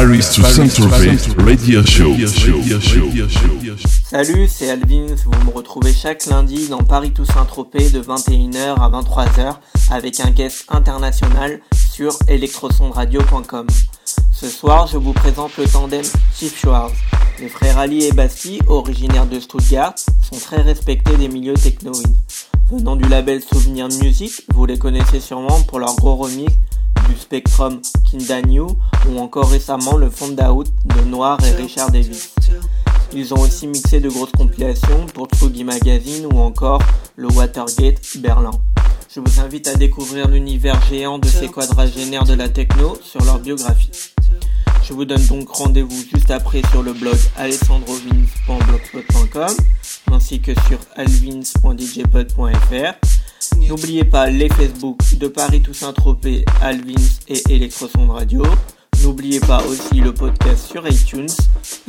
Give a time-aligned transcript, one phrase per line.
[0.00, 2.14] Paris to Saint-Tropez Radio Show.
[4.02, 5.08] Salut, c'est Alvin.
[5.26, 9.56] Vous me retrouvez chaque lundi dans Paris to Saint-Tropez de 21h à 23h
[9.90, 13.66] avec un guest international sur electrosondradio.com.
[14.32, 16.04] Ce soir, je vous présente le tandem
[16.34, 16.94] Chief Schwartz.
[17.38, 22.16] Les frères Ali et Basti, originaires de Stuttgart, sont très respectés des milieux technoïdes.
[22.70, 26.48] Venant du label Souvenir Music, vous les connaissez sûrement pour leur gros remix
[27.16, 28.68] Spectrum Kinda New
[29.08, 32.34] ou encore récemment le Fond Out de Noir et Richard Davis.
[33.12, 36.80] Ils ont aussi mixé de grosses compilations pour Tsugi Magazine ou encore
[37.16, 38.52] le Watergate Berlin.
[39.12, 43.40] Je vous invite à découvrir l'univers géant de ces quadragénaires de la techno sur leur
[43.40, 43.90] biographie.
[44.84, 49.56] Je vous donne donc rendez-vous juste après sur le blog alessandrovins.blogspot.com
[50.12, 53.19] ainsi que sur alvins.djpod.fr
[53.56, 56.94] N'oubliez pas les Facebook de Paris Toussaint Tropez, Alvins
[57.28, 58.42] et Electrosonde Radio.
[59.02, 61.28] N'oubliez pas aussi le podcast sur iTunes.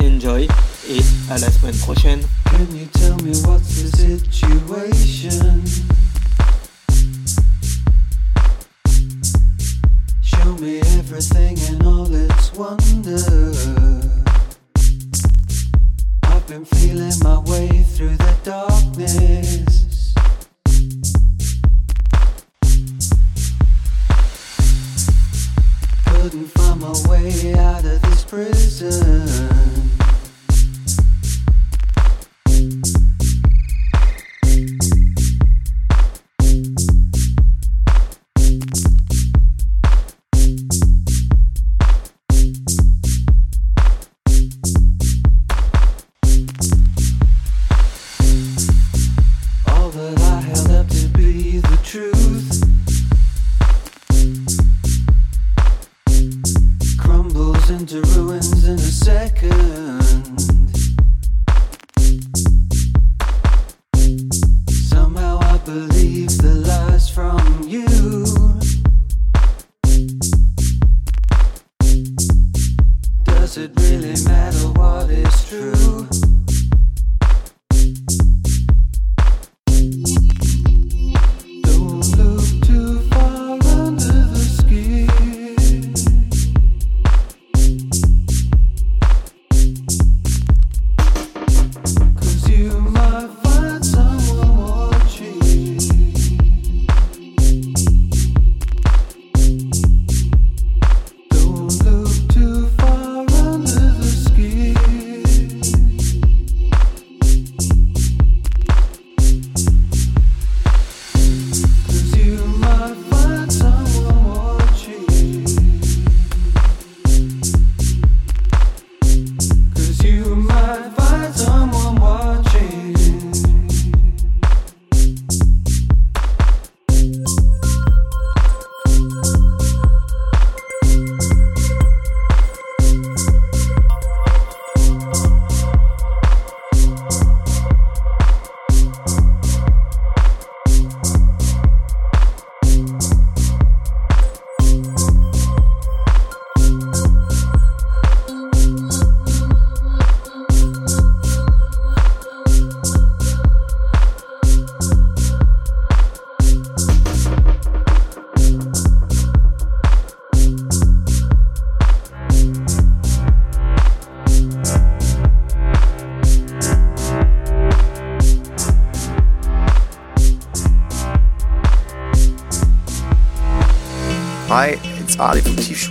[0.02, 0.48] Enjoy
[0.88, 2.20] et à la semaine prochaine.
[2.44, 5.62] Can you tell me what's the situation?
[10.22, 13.18] Show me everything and all its wonder.
[16.24, 19.71] I've been feeling my way through the darkness.
[26.22, 29.91] Couldn't find my way out of this prison.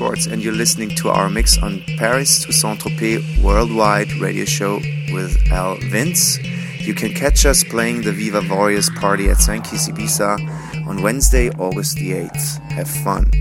[0.02, 4.78] And you're listening to our mix on Paris to Saint Tropez Worldwide Radio Show
[5.14, 6.40] with Al Vince.
[6.80, 11.98] You can catch us playing the Viva Warriors party at Sankey's Ibiza on Wednesday, August
[11.98, 12.60] the 8th.
[12.72, 13.41] Have fun.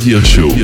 [0.00, 0.59] Radio Show.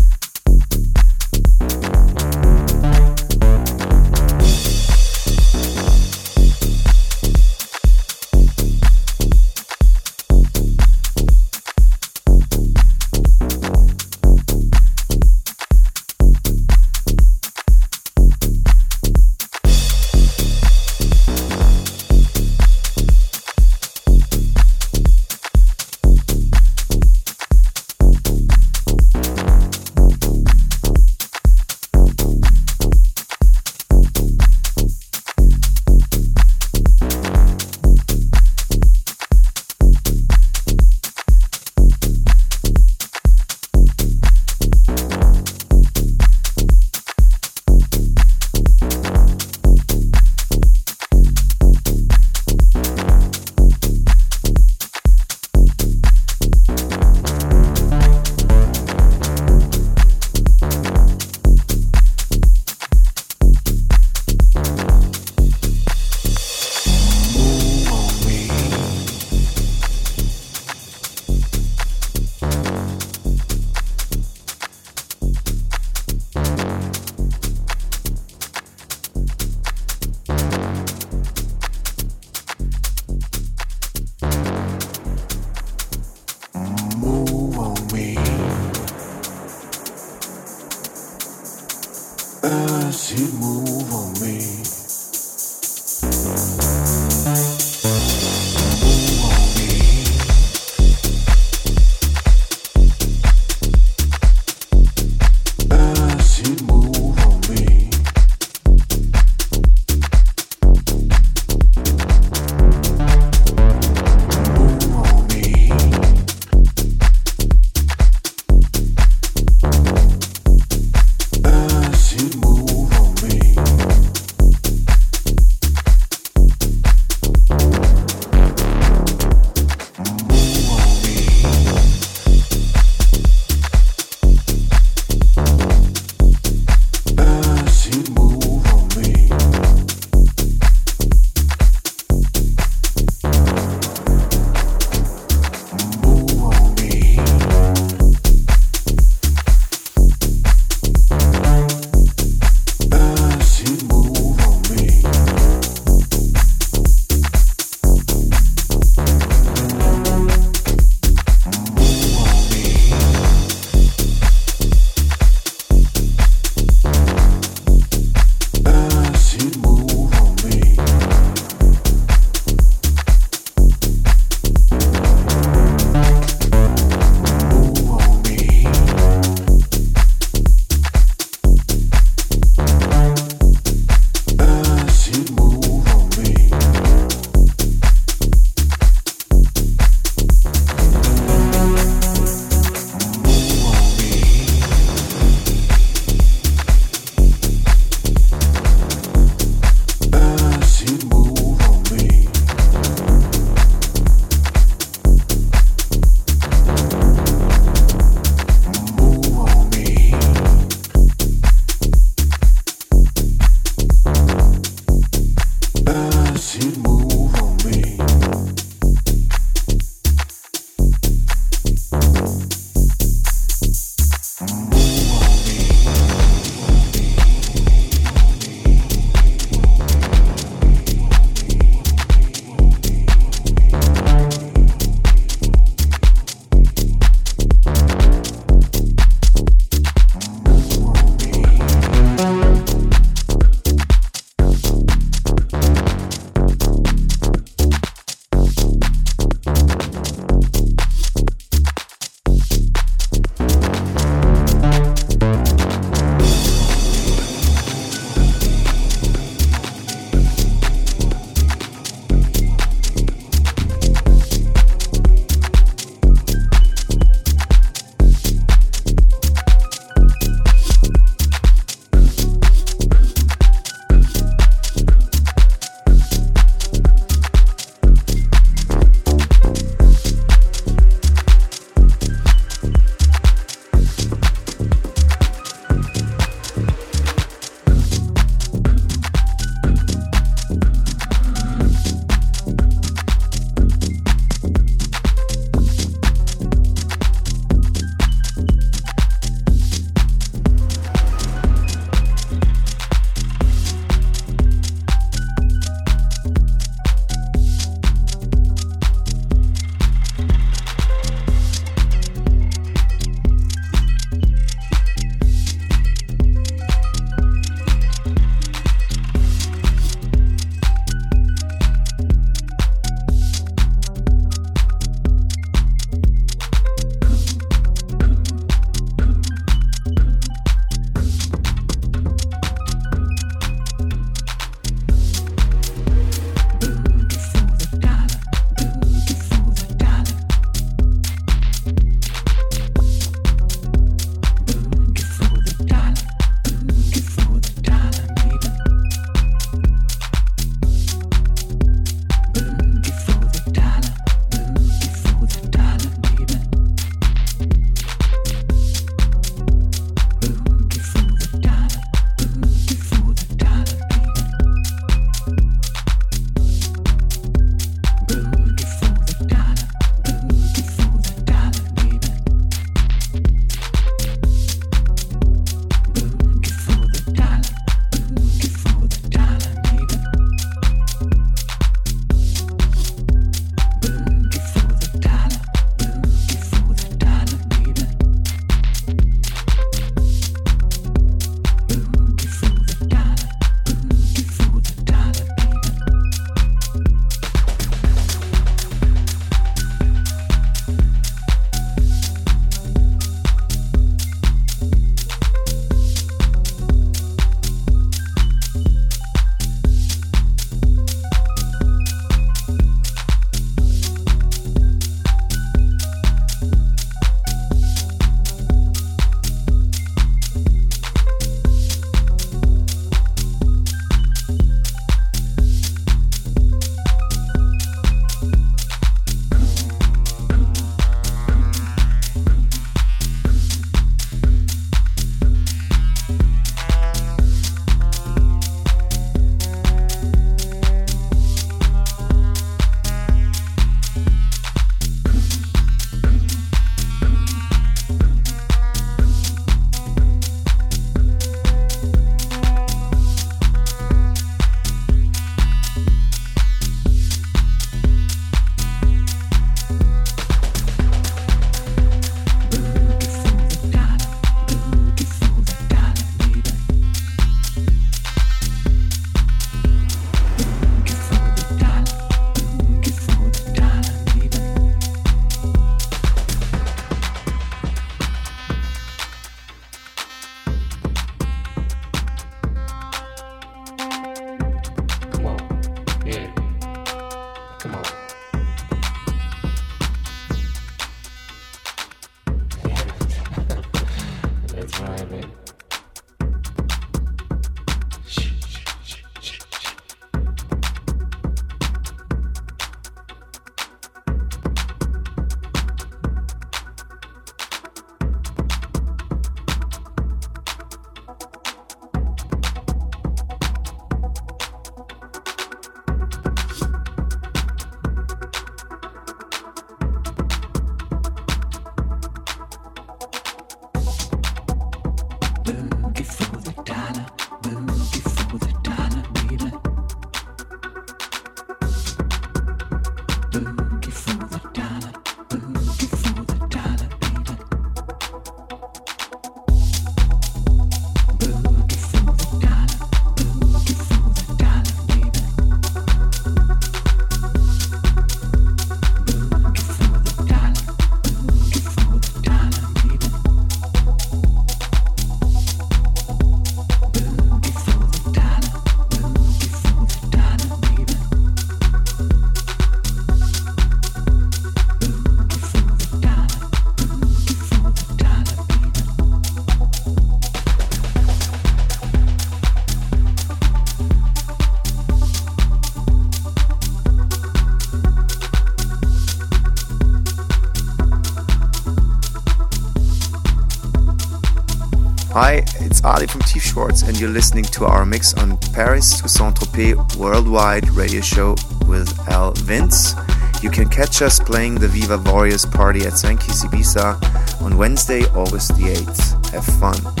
[587.01, 591.35] You're listening to our mix on Paris to Saint Tropez Worldwide radio show
[591.65, 592.93] with Al Vince.
[593.41, 598.49] You can catch us playing the Viva Warriors party at Sankis Ibiza on Wednesday, August
[598.49, 599.31] the 8th.
[599.31, 600.00] Have fun.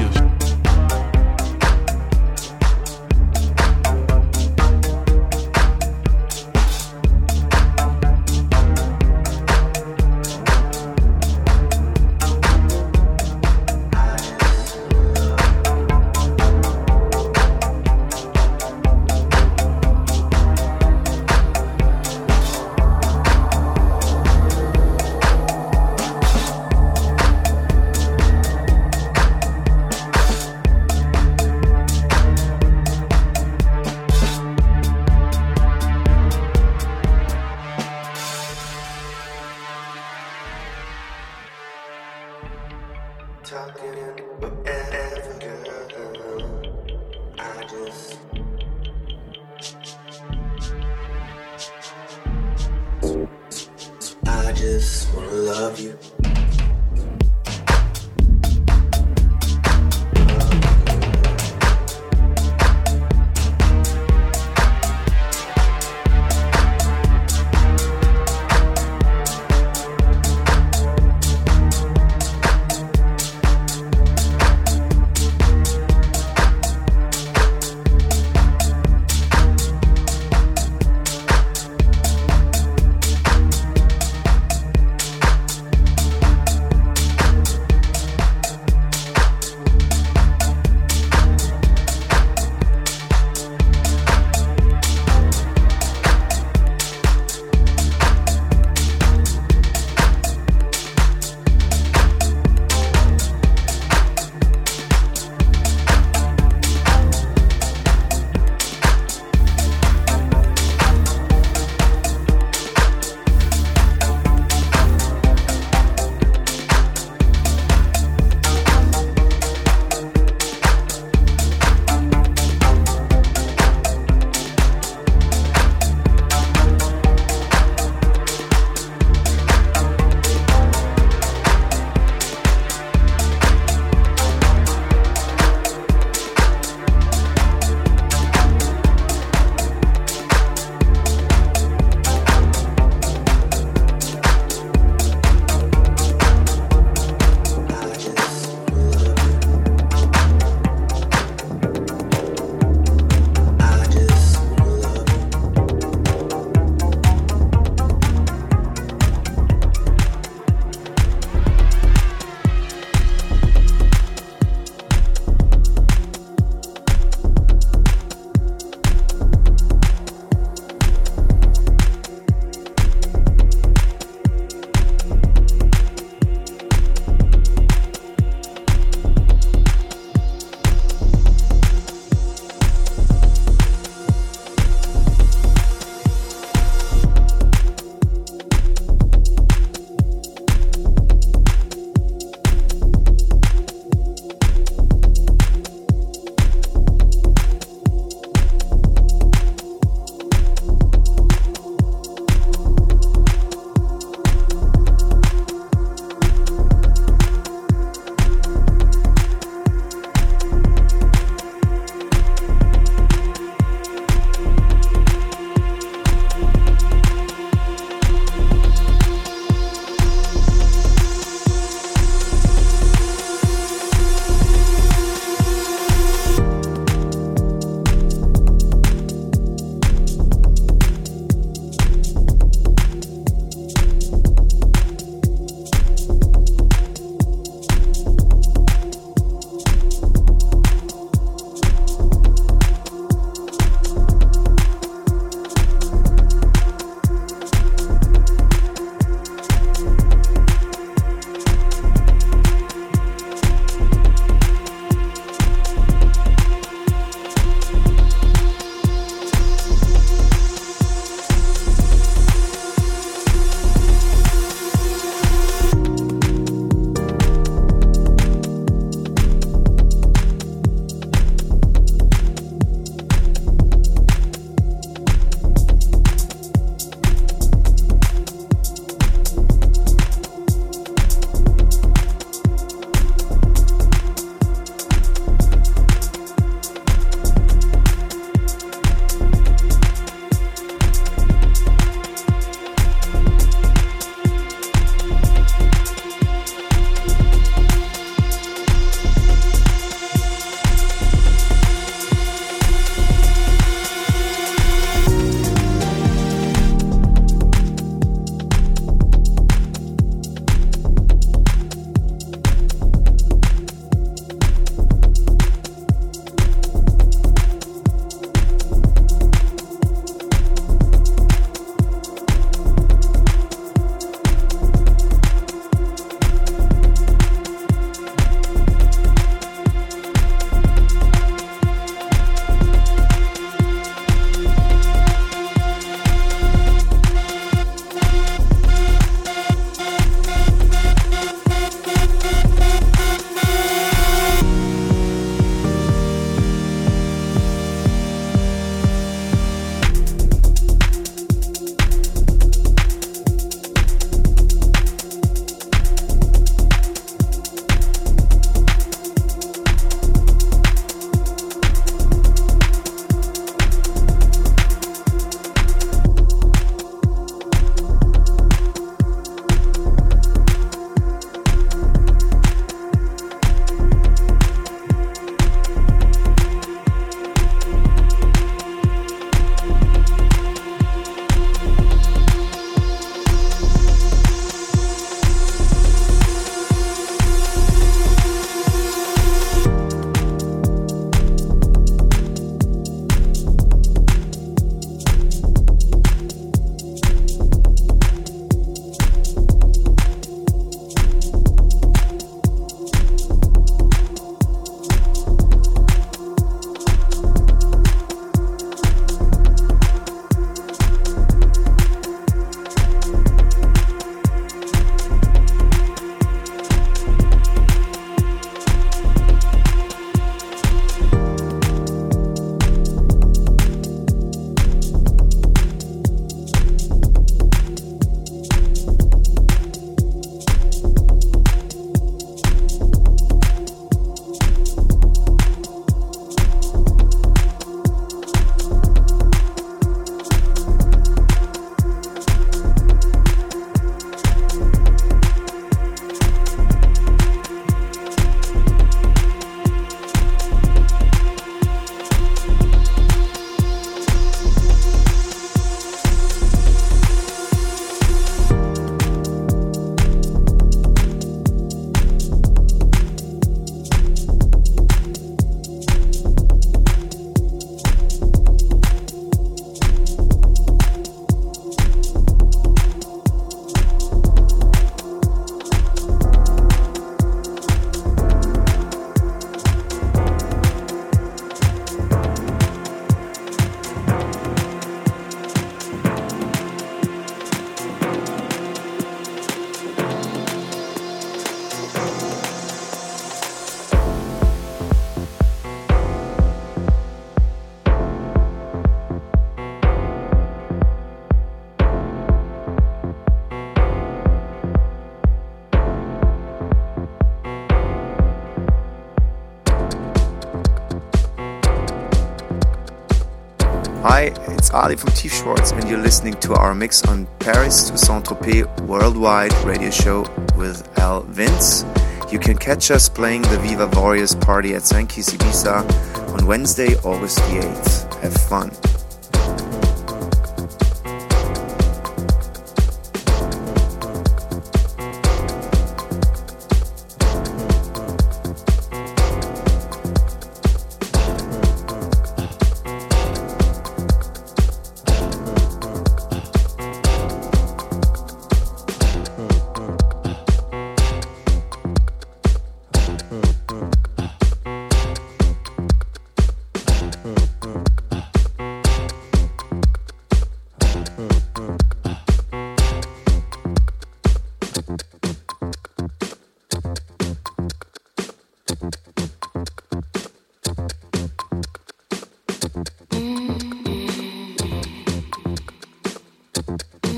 [515.41, 520.21] Schwartz, and you're listening to our mix on Paris to Saint Tropez Worldwide radio show
[520.55, 521.83] with Al Vince.
[522.31, 527.37] You can catch us playing the Viva Warriors party at Sankis Ibiza on Wednesday, August
[527.37, 528.21] the 8th.
[528.21, 528.90] Have fun.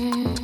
[0.04, 0.43] Yeah.